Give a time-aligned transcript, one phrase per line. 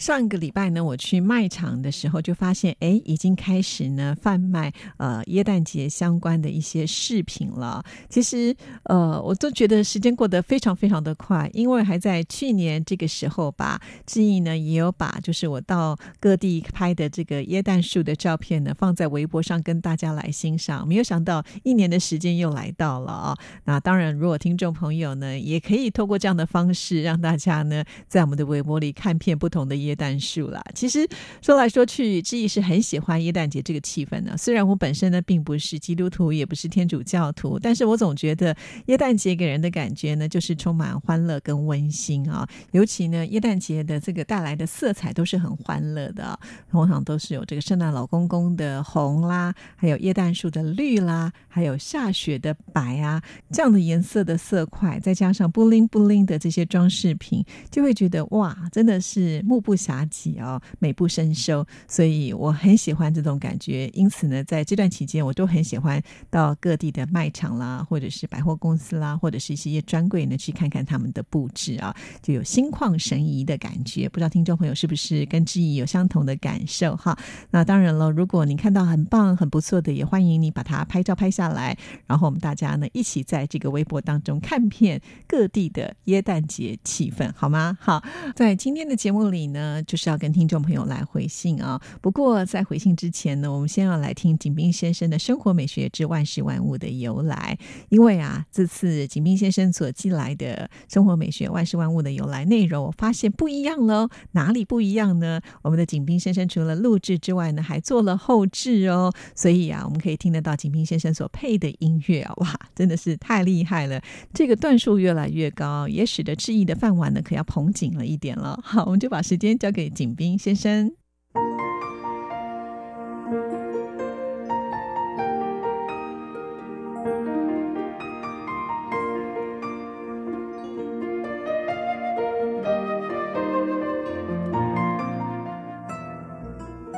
[0.00, 7.84] 上个礼拜呢，我去卖场的时候就发现，哎，已经开始呢贩卖呃耶诞节相关的一些饰品了。
[8.08, 20.88] 其实呃，我都觉得时间过得非常非常的快，因为还在去年这个时候吧，志毅呢也有把就是我到各地拍的这个耶诞树的照片呢放在微博上跟大家来欣赏。
[20.88, 23.38] 没有想到一年的时间又来到了啊！
[23.64, 29.89] 那当然，如果听众朋友呢也可以透过这样的方式，让大家呢在我们的微博里看片不同的耶。
[29.90, 30.62] 耶诞树啦。
[30.72, 31.06] 其实
[31.42, 34.36] 说来说去，志毅是很喜欢耶诞节这个气氛的。
[34.36, 42.48] 虽然我本身呢并不是基督徒，也不是天主教徒，但是我总觉得耶诞节给人的感觉呢，就是充满欢乐跟温馨啊。
[42.70, 46.38] 尤其呢，耶诞节的这个带来的色彩都是很欢乐的，
[46.70, 59.79] 通常都是有这个圣诞老公公的红啦，还有耶诞树的绿啦，还有下雪的白啊，这样的颜色的色块，再加上布灵布灵的这些装饰品，就会觉得哇，真的是目不。
[59.80, 63.88] 狭脊哦，美不胜收，所以我很喜欢这种感觉。
[63.94, 74.08] 因此呢，在这段期间，我都很喜欢到各地的卖场啦，或者是百货公司啦，或者是一些专柜呢，去看看他们的布置啊，就有心旷神怡的感觉。
[74.08, 77.18] 不知道听众朋友是不是跟志毅有相同的感受哈？
[77.50, 87.78] 那当然了，如果你看到很棒、很不错的，也欢迎你把它拍照拍下来，然后我们大家呢一起在这个微博当中看遍各地的耶诞节气氛，好吗？
[87.80, 88.02] 好，
[88.34, 89.69] 在今天的节目里呢。
[89.86, 91.80] 就是要跟听众朋友来回信啊。
[92.00, 97.58] 不过在回信之前呢，我们先要来听景斌先生的《生活美学之万事万物的由来》。
[97.90, 104.08] 因为啊，这次景斌先生所寄来的《生活美学万事万物的由来》内容，我发现不一样喽。
[104.32, 105.40] 哪里不一样呢？
[105.60, 109.12] 我们的景斌先生除了录制之外呢，还做了后置哦。
[109.34, 114.00] 所以啊，我们可以听得到景斌先生所配的音乐啊，哇，真的是太厉害了！
[114.32, 118.58] 这个段数越来越高，也使得志毅的饭碗呢，可要捧紧了一点了。
[118.64, 119.50] 好，我们就把时间。
[119.60, 120.90] 交给景斌先生。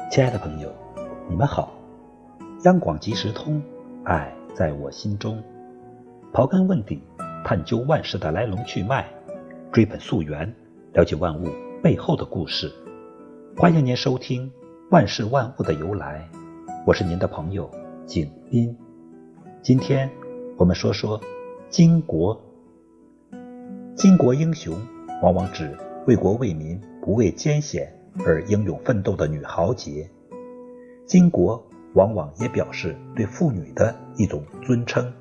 [0.09, 0.73] 亲爱的朋友，
[1.29, 1.73] 你们好！
[2.63, 3.61] 央广即时通，
[4.05, 5.43] 爱在我心中。
[6.33, 7.03] 刨根问底，
[7.45, 9.05] 探究万事的来龙去脉，
[9.73, 10.55] 追本溯源，
[10.93, 11.49] 了解万物。
[11.83, 12.73] 背后的故事，
[13.57, 14.49] 欢迎您收听
[14.93, 16.31] 《万事万物的由来》，
[16.87, 17.69] 我是您的朋友
[18.07, 18.73] 景斌。
[19.63, 20.09] 今天
[20.57, 21.21] 我们说说
[21.73, 22.39] 巾帼。
[23.97, 24.81] 巾帼英雄
[25.25, 25.77] 往往指
[26.07, 27.93] 为国为民不畏艰险
[28.25, 30.09] 而英勇奋斗的女豪杰，
[31.05, 31.61] 巾帼
[31.95, 35.13] 往往也表示对妇女的一种尊称。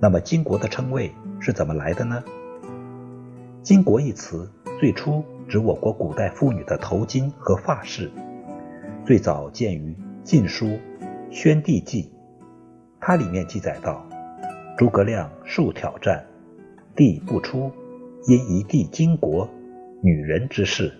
[0.00, 2.24] 那么巾帼的称谓是怎么来的呢？
[3.62, 5.24] 巾帼一词最初。
[5.48, 8.10] 指我国古代妇女的头巾和发饰，
[9.04, 9.92] 最早见于
[10.24, 10.66] 《晋书·
[11.30, 12.02] 宣帝纪》，
[13.00, 14.04] 它里面记载到：
[14.76, 16.26] 诸葛亮数挑战，
[16.96, 17.70] 帝不出，
[18.26, 19.48] 因一地巾帼，
[20.02, 20.92] 女人之事。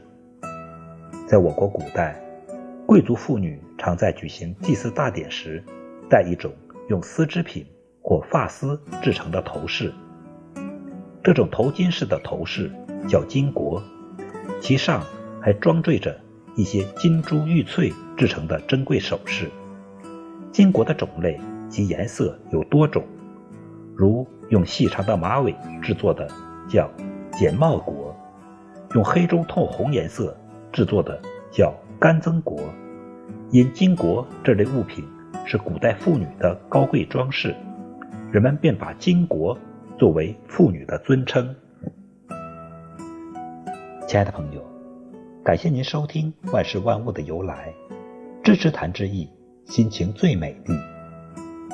[1.27, 2.23] 在我国古代，
[2.87, 5.61] 贵族妇女常在举行祭祀大典时，
[6.09, 6.53] 戴一种
[6.89, 7.67] 用丝织品
[8.01, 9.93] 或发丝制成的头饰。
[11.27, 12.71] 这种头巾式的头饰
[13.09, 13.83] 叫巾帼。
[14.61, 15.03] 其上
[15.43, 16.17] 还装缀着
[16.55, 19.51] 一些金珠玉翠制成的珍贵首饰。
[20.53, 23.03] 巾帼的种类及颜色有多种，
[23.97, 26.29] 如用细长的马尾制作的
[26.69, 26.89] 叫
[27.33, 28.15] 剪帽帼，
[28.95, 30.39] 用黑中透红颜色
[30.73, 31.21] 制作的
[31.51, 32.57] 叫干增帼。
[33.51, 35.05] 因巾帼这类物品
[35.45, 37.53] 是古代妇女的高贵装饰，
[38.31, 39.59] 人们便把巾帼
[39.99, 41.55] 作为妇女的尊称。
[44.07, 44.63] 亲爱的朋友，
[45.45, 47.73] 感谢您收听《万事万物的由来》，
[48.43, 49.29] 支持谭志毅，
[49.65, 50.75] 心情最美丽。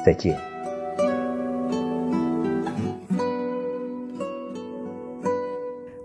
[0.04, 0.51] 再见。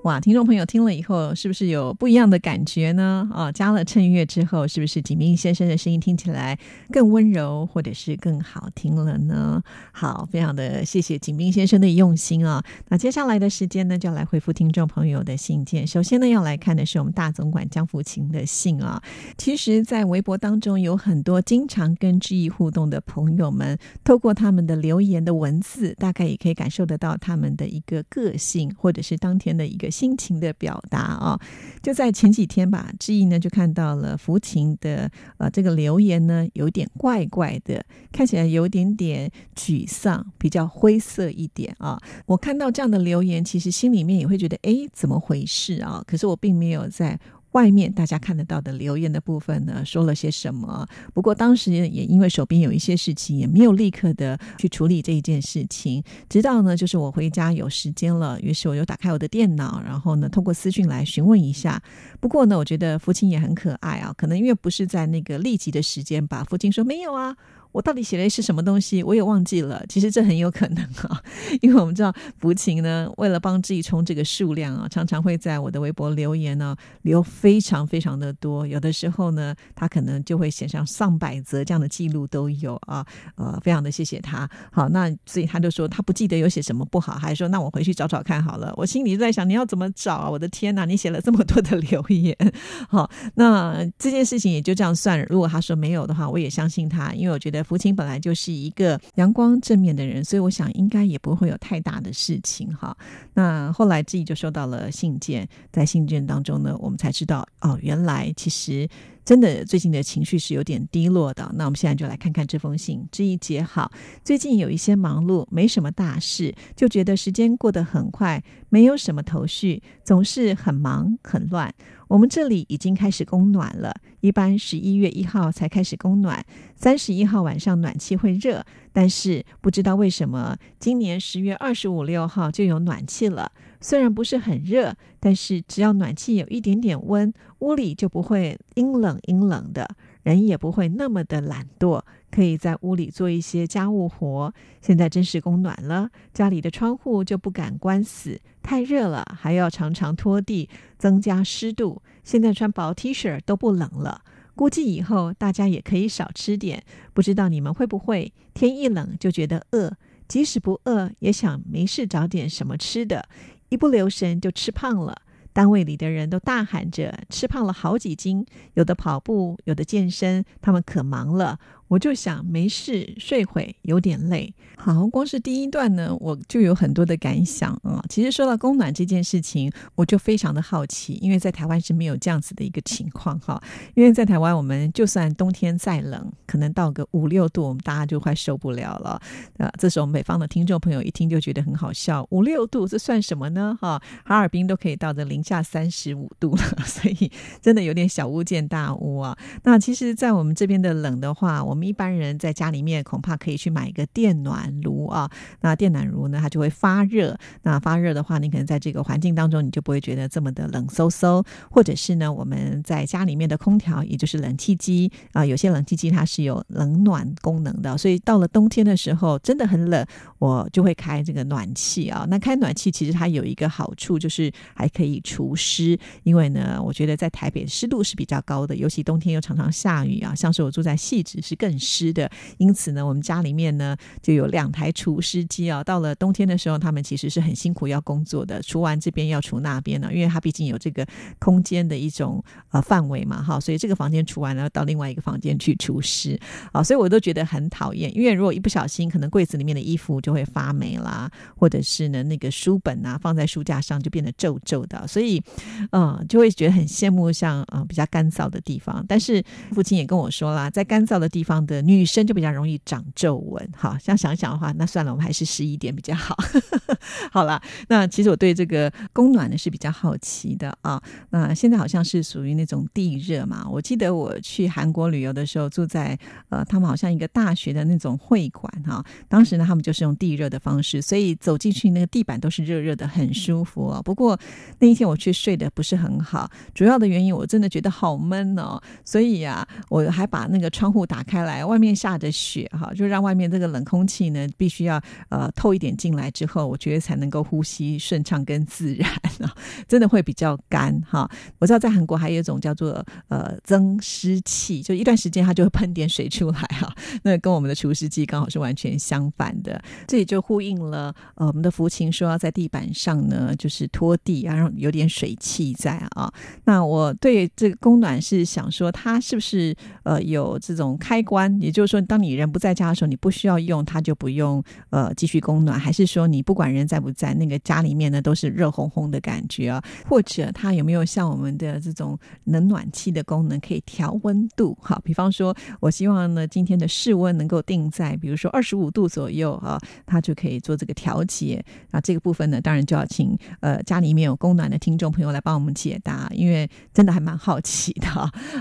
[0.07, 3.29] 哇，听众朋友听了以后，是不是有不一样的感觉呢？
[3.29, 6.57] 啊，加了衬乐之后，是不是景斌先生的声音听起来
[6.93, 9.61] 更温柔，或者是更好听了呢？
[9.91, 12.63] 好，非常的谢谢景斌先生的用心啊。
[12.87, 15.85] 那接下来的时间呢，就要来回复听众朋友的信件。
[15.85, 19.03] 首先呢，要来看的是我们大总管江福琴的信啊。
[19.37, 29.91] 其实，在微博当中，有很多经常跟志毅互动的朋友们，透过他们的留言的文字，大概也可以感受得到他们的一个个性，或者是当天的一个。
[29.97, 31.39] 心情的表达啊，
[31.81, 35.09] 就在前几天吧，志毅呢就看到了福琴的
[35.39, 41.99] 呃这个留言呢，有点怪怪的，看起来有点点沮丧，比较灰色一点啊。
[42.27, 46.03] 我看到这样的留言，其实心里面也会觉得，哎，怎么回事啊？
[46.05, 47.19] 可是我并没有在。
[47.51, 50.87] 外面大家看得到的留言的部分呢，说了些什么？
[51.13, 56.03] 不过当时也因为手边有一些事情，也没有立刻的去处理这一件事情。
[56.29, 61.81] 直到呢，就是我回家有时间了，于是我又打开我的电脑，然后呢，通过私讯来询问一下。
[62.19, 66.43] 不过呢，我觉得父亲也很可爱啊，可能因为不是在那个立即的时间吧。
[66.43, 67.35] 父亲说没有啊。
[67.71, 69.03] 我到底写的是什么东西？
[69.03, 69.83] 我也忘记了。
[69.87, 71.21] 其实这很有可能啊，
[71.61, 78.65] 因为我们知道福琴呢，为了帮自己冲这个数量啊，常常会在我的微博留言呢，留非常非常的多。
[78.65, 83.05] 有的时候呢，他可能就会写上上百则这样的记录都有啊。
[83.35, 84.49] 呃，非常的谢谢他。
[84.71, 88.73] 好，那所以他就说他不记得有写什么不好，还说那我回去找找看好了。
[88.77, 90.29] 我心里在想，你要怎么找啊？
[90.29, 92.35] 我的天哪，你写了这么多的留言。
[92.89, 95.25] 好，那这件事情也就这样算了。
[95.29, 97.56] 如果他说没有的话，我也相信他，因为我觉得。
[97.63, 102.95] 福清本来就是一个阳光正面的人，所以我想应该也不会有太大的事情哈。
[103.33, 108.87] 那后来自己就收到了信件，在信件当中呢，我们才知道哦，原来其实。
[109.27, 111.51] 真的最近的情绪是有点低落的。
[111.55, 113.05] 那我们现在就来看看这封信。
[113.11, 113.91] 这一节好，
[114.23, 121.75] 最近有一些忙碌，没什么大事，就觉得时间过得很快，没有什么头绪，总是很忙很乱。
[122.07, 126.41] 我们这里已经开始供暖了，一般十一月一号才开始供暖，
[126.77, 128.65] 三十一号晚上暖气会热，
[128.97, 133.51] 但是不知道为什么今年十月二十五六号就有暖气了。
[133.79, 139.87] 虽然不是很热，但是只要暖气有一点点温，屋里就不会阴冷阴冷的，
[140.23, 142.01] 人也不会那么的懒惰，
[142.31, 144.51] 可以在屋里做一些家务活。
[144.81, 150.67] 现在真是供暖了，家里的窗户就不敢关死，太热了还要常常拖地，
[150.97, 152.01] 增加湿度。
[152.23, 154.23] 现在穿薄 T 恤都不冷了，
[154.57, 156.83] 估计以后大家也可以少吃点。
[157.13, 159.93] 不知道你们会不会天一冷就觉得饿，
[160.27, 163.29] 即使不饿也想没事找点什么吃的。
[163.69, 165.15] 一不留神就吃胖了，
[165.53, 171.59] 单位里的人都大喊着吃胖了好几斤，有的跑步，有的健身，他们可忙了。
[171.87, 174.53] 我就想没事睡会，有点累。
[174.75, 178.03] 好，光是第一段呢，我就有很多的感想啊。
[178.09, 183.61] 其实说到供暖这件事情，我就非常的好奇，因为在台湾是没有这样子的一个情况哈。
[183.95, 189.19] 因为在台湾，我们就算冬天再冷，可能到个五六度，我们大家就快受不了了
[189.57, 189.71] 呃。
[189.79, 193.77] 这时候北方的听众朋友一听就觉得很好笑，五六度这算什么呢？
[193.81, 197.31] 哈，哈尔滨都可以到的零下三十五度了， 所以
[197.61, 199.37] 真的有点小巫见大巫啊。
[199.63, 201.76] 那其实，在我们这边的冷的话，我。
[201.77, 205.29] 我们一般人在家里面恐怕可以去买一个电暖炉啊，
[205.61, 207.37] 那电暖炉呢，它就会发热。
[207.61, 211.45] 那发热的话，你可能在这个环境当中，你就不会觉得这么的冷飕飕。
[211.69, 220.03] 或者是呢，我们在家里面的空调，也就是冷气机啊，有些冷气机它是有冷暖功能的，所以到了冬天的时候真的很冷，
[220.39, 222.25] 我就会开这个暖气啊。
[222.27, 225.95] 那开暖气其实它有一个好处，就是还可以除湿。
[226.23, 231.66] 因为呢，我觉得在台北湿度是比较高的，尤其冬天又常常下雨啊，像是我住在细致是更。
[231.67, 235.83] 更湿的，因此呢，我们家里面呢就有两台除湿机啊。
[235.83, 241.05] 到了冬天的时候，他们其实是很辛苦要工作的，除完这边要除那边呢，因为它毕竟有这个
[241.39, 246.39] 空间的一种呃范围嘛，哈，所以这个房间除完了，到另外一个房间去除湿
[246.71, 255.43] 啊，所以我都觉得很讨厌，因为如果一不小心，可能柜子里面的衣服就会发霉啦，或者是呢那个书本啊放在书架上就变得皱皱的，所以
[255.91, 259.03] 嗯就会觉得很羡慕像呃比较干燥的地方。
[259.05, 259.43] 但是
[259.73, 261.56] 父亲也跟我说啦，在干燥的地方。
[261.65, 266.35] 的女生就比较容易长皱纹，好，这样想想的话，那算了，我们还是十一点比较好。
[267.31, 271.01] 好了，那其实我对这个供暖呢是比较好奇的啊。
[271.29, 273.67] 那现在好像是属于那种地热嘛。
[273.69, 276.17] 我记得我去韩国旅游的时候，住在
[276.49, 279.03] 呃，他们好像一个大学的那种会馆哈。
[279.27, 284.01] 当时呢，他们就是用地热的方式，所以走进去那个地板都是热热的，很舒服哦。
[284.03, 284.39] 不过
[284.79, 291.46] 那一天我去睡得不是很好，主要的原因我真的觉得好闷哦，所以呀，我还把那个窗户打开了。
[291.47, 299.55] 来，外面下着雪哈，就让外面这个冷空气呢必须要呃透一点进来之后，我觉得才能够呼吸顺畅跟自然啊，
[299.87, 301.27] 真的会比较干哈。
[301.57, 309.81] 我知道在韩国还有一种叫做呃增湿器，就一段时间它就会喷点水出来哈，那跟我们的除湿机刚好是完全相反的。
[310.05, 316.31] 这也就呼应了呃我们的福琴说要在地板上呢就是拖地，然后有点水汽在啊。
[316.65, 321.61] 那我对这个供暖是想说，它是不是呃有这种开关关？
[321.61, 329.83] 也就是说，当你人不在家的时候，你不需要用它就不用呃继续供暖，还是说你不管人在不在，那个家里面呢都是热烘烘的感觉啊？
[330.09, 334.75] 或者它有没有像我们的这种冷暖气的功能，可以调温度？
[334.81, 341.63] 好，比方说，我希望呢今天的室温能够定在比如说二十五度左右啊，它就可以做这个调节。
[341.91, 348.07] 那这个部分呢，当然就要请呃家里面有供暖的听众朋友来帮我们解答，因为真的还蛮好奇的。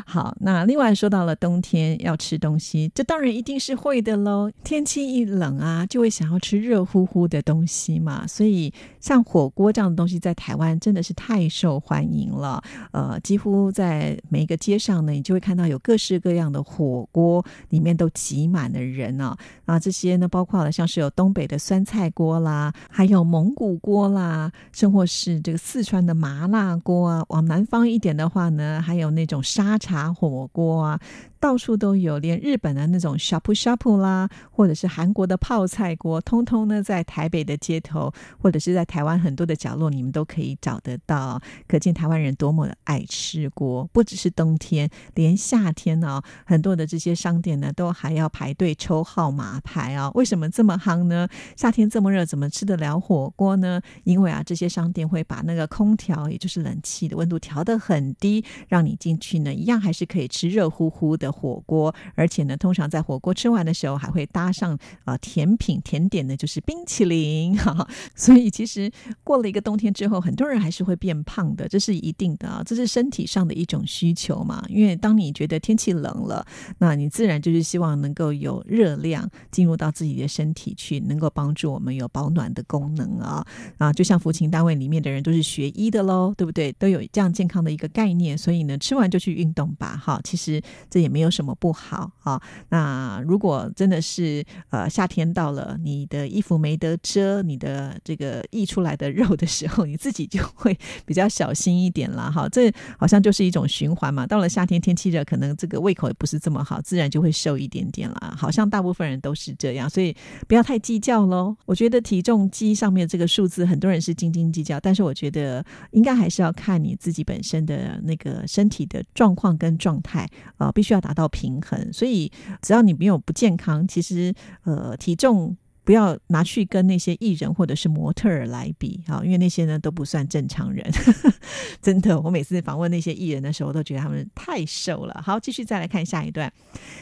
[0.04, 4.50] 好，那另外说到了冬天要吃冬东西，这当然一定是会的喽。
[4.64, 8.26] 天气一冷啊，就会想要吃热乎乎的东西嘛。
[8.26, 12.62] 所以像火锅这样的东西，在台湾真的是太受欢迎了。
[12.92, 19.36] 呃，几乎在每一个街上呢，你就会看到有各式各样的火锅，里面都挤满了人呢。
[19.66, 27.22] 啊，这些呢，包括了像是有东北的酸菜锅啦，还有蒙古锅啦，甚或是这个四川的麻辣锅啊。
[27.28, 30.98] 往南方一点的话呢，还有那种沙茶火锅啊。
[31.38, 41.42] 到处都有，连日本的那种 shapu shapu 啦，或者是韩国的泡菜锅，通通呢在台北的街头，或者是在台湾很多的角落，你们都可以找得到。
[41.66, 50.08] 可见台湾人多么的爱吃锅，不只是冬天，连夏天呢，很多的这些商店呢，都还要排队抽号码牌啊。
[50.14, 51.28] 为什么这么夯呢？
[51.56, 53.80] 夏天这么热，怎么吃得了火锅呢？
[54.04, 61.16] 因为啊，这些商店会把那个空调，也就是冷气的温度调得很低，让你进去呢，一样还是可以吃热乎乎。
[61.16, 67.56] 的火锅，而且且呢，通常在火锅吃完的时候，还会搭上啊甜品甜点呢，就是冰淇淋。
[67.58, 68.90] 哈，所以其实
[69.24, 74.62] 过了一个冬天之后，很多人还是会变胖的，这是一定的啊，这是身体上的一种需求嘛。
[74.68, 76.46] 因为当你觉得天气冷了，
[76.78, 83.46] 那你自然就是希望能够有热量进入到自己的身体去，能够帮助我们有保暖的功能啊
[83.78, 83.90] 啊！
[83.92, 86.70] 就像服勤单位里面的人都是学医的喽，对不对？
[86.74, 89.96] 都有这样健康的一个概念，所以呢，吃完就去运动吧。
[89.96, 91.06] 哈，其实这也。
[91.16, 92.42] 没有什么不好啊。
[92.68, 102.46] 那如果真的是呃夏天到了，你的衣服没得遮，你的这个溢出来的肉的时候，你自己就会 比较小心一点了哈。
[102.50, 104.26] 这好像就是一种循环嘛。
[104.26, 108.36] 到了夏天天气热，可能这个胃口也不是这么好，自然就会瘦一点点了。
[108.36, 110.14] 好像大部分人都是这样，所以
[110.46, 111.56] 不要太计较喽。
[111.64, 120.28] 我觉得体重机上面这个数字，很多人是斤斤计较，但是我觉得应该还是要看你自己本身的那个身体的状况跟状态
[120.58, 121.00] 啊，必须要。
[121.06, 122.15] 达到平衡，所以
[122.62, 125.56] 只要你没有不健康，其实呃体重。
[125.86, 130.84] 不要拿去跟那些艺人或者是模特儿来比啊，因为那些呢都不算正常人。
[131.80, 135.22] 真的，我每次访问那些艺人的时候，都觉得他们太瘦了。
[135.24, 136.52] 好，继续再来看下一段。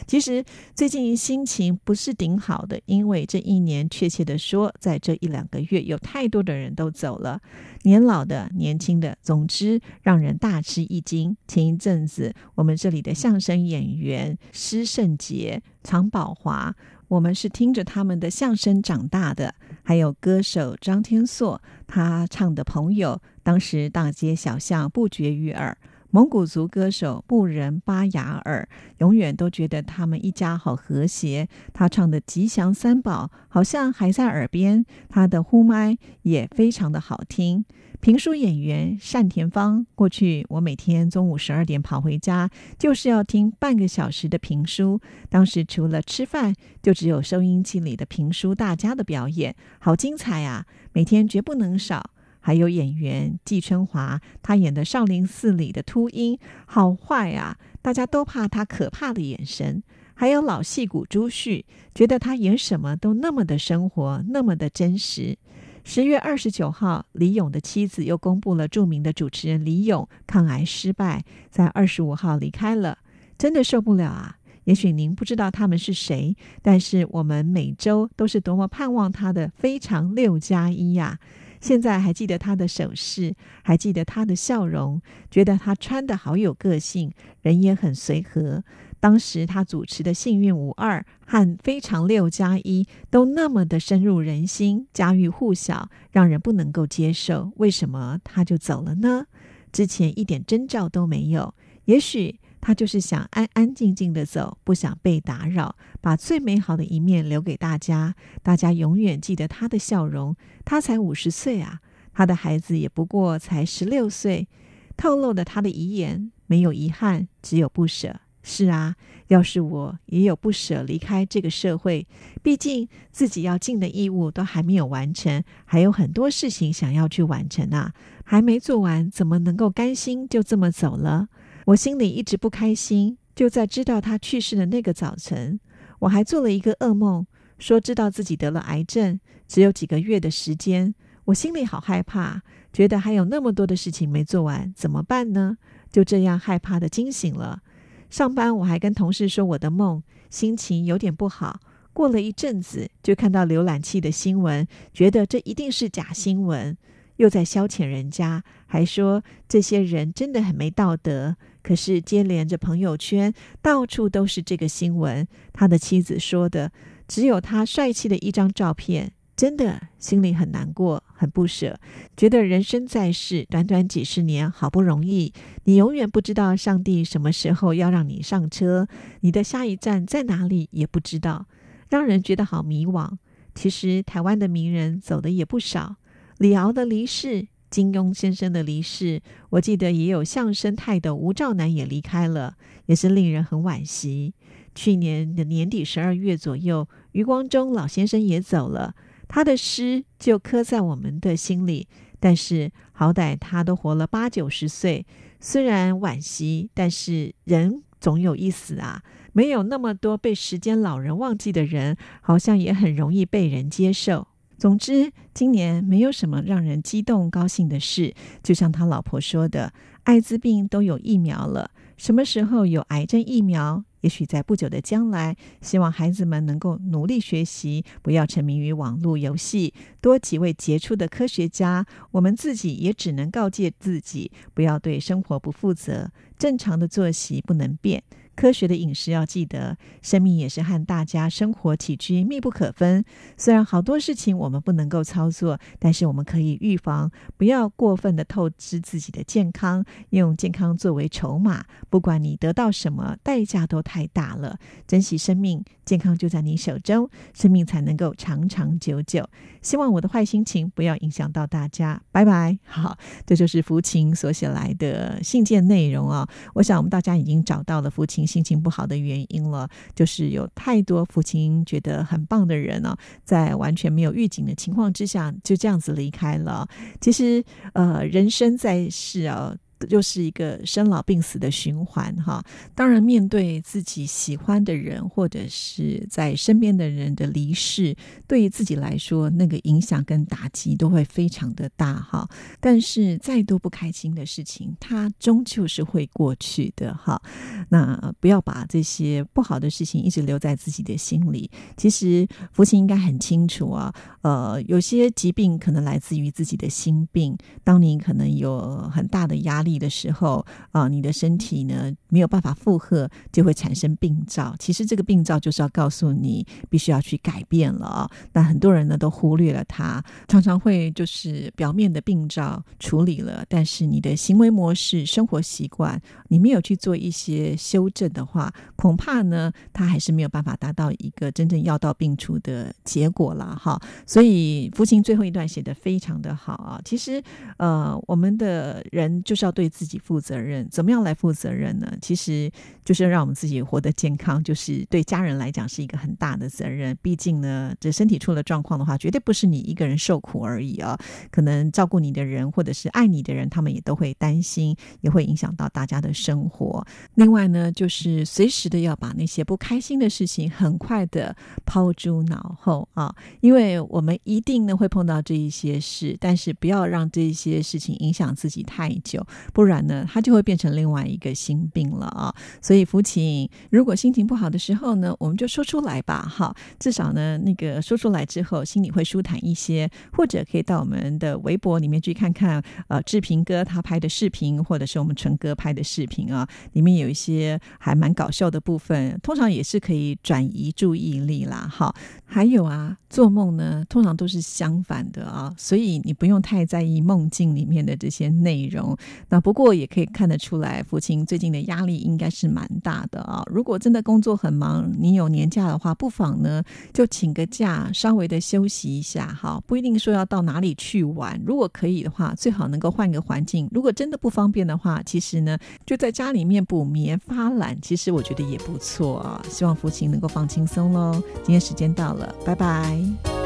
[0.07, 7.41] 其实最近心情不是顶好的，因为这一年，确切的说，在这一两个月，有太多的人都走了，
[7.85, 11.35] 年老的、年轻的，总之让人大吃一惊。
[11.49, 16.77] 前一阵子，我们这里的相声演员施圣杰、常宝华。
[17.09, 25.77] 我们是听着他们的相声长大的，还有歌手张天硕，他唱的《朋友》，当时大街小巷不绝于耳。
[26.15, 28.69] 蒙古族歌手布仁巴雅尔，
[28.99, 31.49] 永远都觉得他们一家好和谐。
[31.73, 37.65] 他唱的《吉祥三宝》好像还在耳边，他的呼麦也非常的好听。
[38.01, 45.01] 评书演员单田芳，过去我每天中午十二点跑回家，就是要听半个小时的评书。
[45.29, 50.65] 当时除了吃饭，就只有收音机里的评书大家的表演，好精彩啊！
[50.93, 52.11] 每天绝不能少。
[52.47, 57.57] 还有演员季春华，他演的少林寺里的秃鹰，好坏啊！
[57.81, 59.83] 大家都怕他可怕的眼神。
[60.13, 65.39] 还有老戏骨朱旭，觉得他演什么都那么的生活，那么的真实。
[65.85, 72.99] 十月二十九号，李勇的妻子又公布了著名的主持人李勇抗癌失败，在二十五号离开了，
[73.39, 74.37] 真的受不了啊！
[74.65, 81.19] 也许您不知道他们是谁，但是我们每周都是多么盼望他的非常六加一呀！
[81.65, 88.63] 现在还记得他的手势，还记得他的笑容，觉得他穿的好有个性，人也很随和。
[89.01, 97.51] 当时他主持的《幸运五二》和《非常六加一》都那么的深入人心，家喻户晓，让人不能够接受。
[97.57, 99.25] 为什么他就走了呢？
[99.73, 101.55] 之前一点征兆都没有。
[101.87, 102.41] 也许。
[102.67, 110.35] 他就是想安安静静的走，不想被打扰，把最美好的一面留给大家，大家永远记得他的笑容。
[110.65, 111.81] 他才五十岁啊，
[112.15, 114.49] 他的孩子也不过才十六岁，
[114.97, 118.19] 透露了他的遗言，没有遗憾，只有不舍。
[118.43, 118.97] 是啊，
[119.29, 122.07] 要是我也有不舍离开这个社会，
[122.43, 127.93] 毕竟自己要尽的义务都还没有完成，还有很多事情想要去完成啊，
[128.25, 131.29] 还没做完，怎么能够甘心就这么走了？
[131.67, 135.59] 我心里一直不开心，就在知道他去世的那个早晨，
[136.01, 137.27] 我还做了一个噩梦，
[137.59, 139.19] 说知道自己得了癌症，
[139.49, 140.95] 只有几个月的时间，
[141.25, 142.43] 我心里好害怕，
[142.73, 145.57] 觉得还有那么多的事情没做完，怎么办呢？
[145.91, 147.63] 就这样害怕的惊醒了。
[148.11, 151.61] 上班我还跟同事说我的梦，心情有点不好。
[151.95, 156.77] 过了一阵子，就看到浏览器的新闻，觉得这一定是假新闻，
[157.17, 161.37] 又在消遣人家，还说这些人真的很没道德。
[161.65, 166.71] 可是接连着朋友圈到处都是这个新闻，他的妻子说的，
[167.09, 169.13] 只有他帅气的一张照片。
[169.37, 171.77] 真的心里很难过，很不舍，
[172.17, 175.33] 觉得人生在世，短短几十年，好不容易，
[175.65, 178.87] 你永远不知道上帝什么时候要让你上车，
[179.23, 181.47] 你的下一站在哪里也不知道，
[181.89, 183.11] 让人觉得好迷惘。
[183.57, 185.97] 其实台湾的名人走的也不少，
[186.39, 192.55] 李敖的离世，金庸先生的离世，我记得也有相声泰的吴兆南也离开了，
[192.87, 194.33] 也是令人很惋惜。
[194.77, 198.95] 去年的年底十二月左右，余光中老先生也走了。
[199.27, 201.89] 他的诗就刻在我们的心里，
[202.21, 205.05] 但是好歹他都活了八九十岁，
[205.41, 209.03] 虽然惋惜，但是人总有一死啊。
[209.33, 214.29] 没有那么多被时间老人忘记的人，好像也很容易被人接受。
[214.65, 218.15] 总之，今年没有什么让人激动高兴的事。
[218.43, 219.71] 就像他老婆说的，
[220.05, 223.85] 艾滋病都有疫苗了，什么时候有癌症疫苗？
[224.01, 231.85] 也许在不久的将来，希望孩子们能够努力学习，不要沉迷于网络游戏，多几位杰出的科学家。
[232.13, 238.03] 我们自己也只能告诫自己，不要对生活不负责，正常的作息不能变。
[238.35, 243.05] 科学的饮食要记得，生命也是和大家生活起居密不可分。
[243.37, 251.65] 虽然好多事情我们不能够操作，但是我们可以预防，不要过分的透支自己的健康，用健康作为筹码。
[251.89, 254.59] 不管你得到什么，代价都太大了。
[254.87, 259.25] 珍惜生命，健康就在你手中，生命才能够长长久久。
[259.63, 262.03] 希望我的坏心情不要影响到大家。
[262.11, 262.59] 拜拜。
[262.65, 266.29] 好，这就是福琴所写来的信件内容啊。
[266.55, 268.24] 我想我们大家已经找到了福琴。
[268.27, 276.69] 心情不好的原因了，就是有太多父亲觉得很棒的人呢，在完全没有预警的情况之下，就这样子离开了。
[277.01, 279.55] 其实，呃，人生在世啊。
[279.89, 282.43] 又是一个生老病死的循环哈，
[282.75, 287.95] 当然面对自己喜欢的人或者是在身边的人的离世，
[288.29, 292.29] 对于自己来说，那个影响跟打击都会非常的大哈。
[292.61, 297.21] 但是再多不开心的事情，它终究是会过去的哈。
[297.69, 301.51] 那不要把这些不好的事情一直留在自己的心里。
[301.77, 307.37] 其实父亲应该很清楚啊，呃，有些疾病可能来自于自己的心病。
[307.65, 309.64] 当你可能有很大的压。
[309.65, 314.55] 力的时候啊，你的身体呢没有办法负荷，就会产生病灶。
[314.59, 318.11] 其实这个病灶就是要告诉你，必须要去改变了啊。
[318.33, 333.81] 那很多人呢都忽略了它，常常会就是表面的病灶处理了，但是你的行为模式、生活习惯，你没有去做一些修正的话，恐怕呢，它还是没有办法达到一个真正药到病除的结果了哈。
[334.07, 336.81] 所以福琴最后一段写的非常的好啊。
[336.85, 337.23] 其实
[337.57, 339.65] 呃，我们的人就是要对。
[339.75, 341.93] 自己负责任，怎么样来负责任呢？
[342.01, 342.49] 其实
[342.85, 346.97] 就是让我们自己活得健康，就是对家人来讲是一个很大的责任。
[347.03, 350.97] 毕竟呢，这身体出了状况的话，绝对不是你一个人受苦而已啊！
[351.33, 356.87] 可能照顾你的人或者是爱你的人，他们也都会担心，也会影响到大家的生活。
[357.15, 369.27] 另外呢，就是随时的要把那些不开心的事情很快的抛诸脑后啊，因为我们一定呢会碰到这一些事，但是不要让这一些事情影响自己太久。
[369.53, 372.35] 不然呢，它就会变成另外一个心病了啊！
[372.63, 379.91] 所以，福琴如果心情不好的时候呢，我们就说出来吧，哈，至少呢，那个说出来之后，心里会舒坦一些。
[380.13, 391.95] 或者可以到我们的微博里面去看看，呃，志平哥他拍的视频，或者是我们纯哥拍的视频啊，里面有一些还蛮搞笑的部分，通常也是可以转移注意力啦，哈。
[392.25, 398.97] 还有啊，做梦呢，通常都是相反的啊，所以你不用太在意梦境里面的这些内容。
[399.35, 403.43] 那不过也可以看得出来，父亲最近的压力应该是蛮大的啊。
[403.51, 409.61] 如果真的工作很忙，你有年假的话，不妨呢就请个假，稍微的休息一下哈。
[409.67, 413.69] 不一定说要到哪里去玩，如果可以的话，最好能够换个环境。
[413.73, 419.43] 如果真的不方便的话，其实呢就在家里面补眠发懒，其实我觉得也不错啊。
[419.51, 421.21] 希望父亲能够放轻松喽。
[421.43, 423.44] 今天时间到了，拜拜。